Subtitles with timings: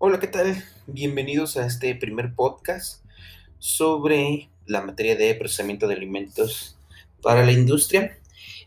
[0.00, 0.64] Hola, ¿qué tal?
[0.86, 3.04] Bienvenidos a este primer podcast
[3.58, 6.78] sobre la materia de procesamiento de alimentos
[7.20, 8.16] para la industria.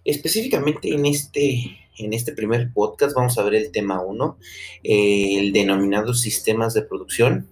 [0.03, 4.37] Específicamente en este, en este primer podcast vamos a ver el tema 1,
[4.83, 7.47] el denominado sistemas de producción.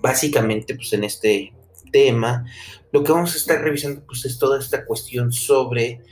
[0.00, 1.52] Básicamente, pues en este
[1.90, 2.46] tema,
[2.92, 6.02] lo que vamos a estar revisando pues es toda esta cuestión sobre,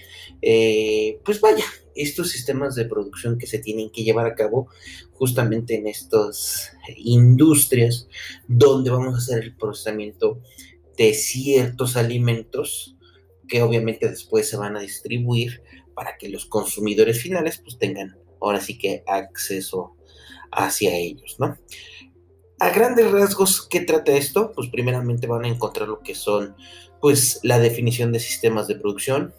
[0.42, 1.66] eh, pues vaya,
[1.96, 4.68] estos sistemas de producción que se tienen que llevar a cabo
[5.12, 8.08] justamente en estas industrias
[8.48, 10.40] donde vamos a hacer el procesamiento
[10.96, 12.96] de ciertos alimentos
[13.48, 15.62] que obviamente después se van a distribuir
[15.94, 19.96] para que los consumidores finales pues tengan ahora sí que acceso
[20.50, 21.56] hacia ellos, ¿no?
[22.58, 24.52] A grandes rasgos, ¿qué trata esto?
[24.54, 26.56] Pues primeramente van a encontrar lo que son
[27.00, 29.34] pues la definición de sistemas de producción,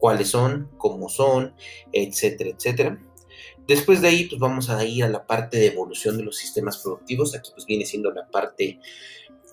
[0.00, 1.54] cuáles son, cómo son,
[1.92, 2.98] etcétera, etcétera.
[3.68, 6.78] Después de ahí, pues vamos a ir a la parte de evolución de los sistemas
[6.78, 7.36] productivos.
[7.36, 8.80] Aquí pues viene siendo la parte,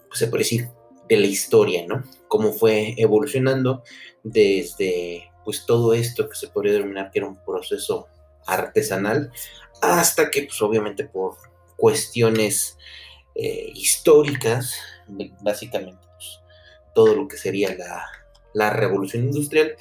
[0.07, 0.69] pues, se puede decir,
[1.07, 2.03] de la historia, ¿no?
[2.27, 3.83] Cómo fue evolucionando
[4.23, 8.07] desde, pues, todo esto que se podría denominar que era un proceso
[8.45, 9.31] artesanal,
[9.81, 11.35] hasta que, pues, obviamente por
[11.75, 12.77] cuestiones
[13.35, 14.75] eh, históricas,
[15.41, 16.39] básicamente, pues,
[16.95, 18.09] todo lo que sería la,
[18.57, 19.75] la revolución industrial,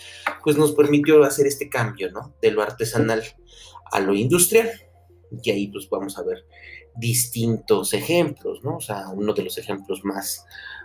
[0.44, 2.34] pues nos permitió hacer este cambio, ¿no?
[2.42, 3.22] De lo artesanal
[3.90, 4.70] a lo industrial.
[5.42, 6.44] Y ahí pues vamos a ver
[6.94, 8.76] distintos ejemplos, ¿no?
[8.76, 10.44] O sea, uno de los ejemplos más,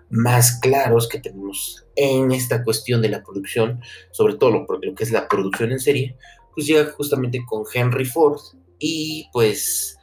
[0.10, 3.82] más claros que tenemos en esta cuestión de la producción,
[4.12, 6.16] sobre todo lo, que es la producción en serie,
[6.56, 8.40] pues llega justamente con Henry Ford
[8.80, 9.98] y pues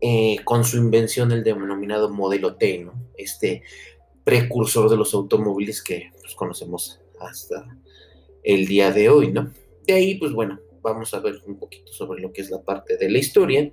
[0.00, 2.94] eh, con su invención el denominado modelo T, ¿no?
[3.16, 3.62] Este
[4.24, 7.76] precursor de los automóviles que pues, conocemos hasta
[8.42, 9.52] el día de hoy, ¿no?
[9.86, 12.96] De ahí, pues bueno, vamos a ver un poquito sobre lo que es la parte
[12.96, 13.72] de la historia.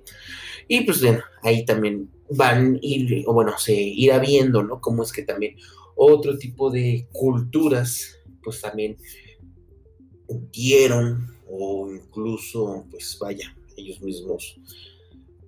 [0.68, 4.80] Y pues bueno, ahí también van ir, o bueno, se irá viendo, ¿no?
[4.80, 5.56] Cómo es que también
[5.94, 8.96] otro tipo de culturas, pues también
[10.52, 14.58] dieron o incluso, pues vaya, ellos mismos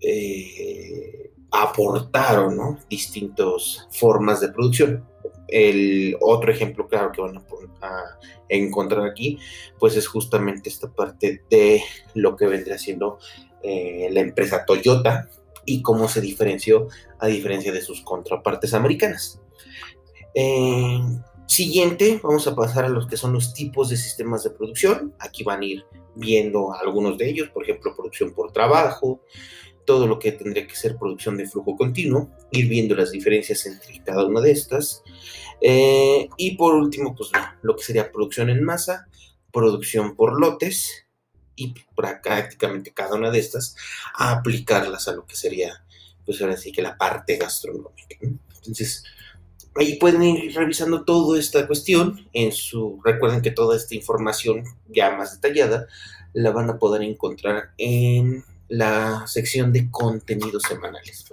[0.01, 2.79] eh, aportaron, ¿no?
[2.89, 5.05] Distintas formas de producción.
[5.49, 8.19] El otro ejemplo, claro, que van a,
[8.51, 9.39] encontrar aquí,
[9.79, 11.83] pues es justamente esta parte de
[12.15, 13.19] lo que vendría siendo
[13.63, 15.29] eh, la empresa Toyota
[15.67, 16.89] y cómo se diferenció
[17.19, 19.41] a diferencia de sus contrapartes americanas.
[20.35, 21.01] Eh,
[21.47, 25.15] siguiente, vamos a pasar a los que son los tipos de sistemas de producción.
[25.19, 25.85] Aquí van a ir
[26.15, 29.21] viendo algunos de ellos, por ejemplo, producción por trabajo,
[29.89, 34.05] todo lo que tendría que ser producción de flujo continuo, ir viendo las diferencias entre
[34.05, 35.03] cada una de estas.
[35.63, 37.31] Eh, y por último, pues
[37.63, 39.09] lo que sería producción en masa,
[39.51, 41.07] producción por lotes
[41.57, 43.77] y prácticamente cada una de estas
[44.15, 45.83] aplicarlas a lo que sería,
[46.27, 48.19] pues ahora sí que la parte gastronómica.
[48.21, 49.05] Entonces,
[49.75, 52.29] ahí pueden ir revisando toda esta cuestión
[53.03, 55.87] recuerden que toda esta información ya más detallada
[56.35, 61.25] la van a poder encontrar en la sección de contenidos semanales.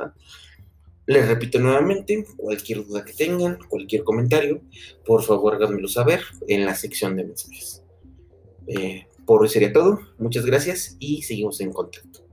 [1.07, 4.61] Les repito nuevamente, cualquier duda que tengan, cualquier comentario,
[5.05, 7.83] por favor háganmelo saber en la sección de mensajes.
[8.67, 9.99] Eh, por hoy sería todo.
[10.17, 12.24] Muchas gracias y seguimos en contacto.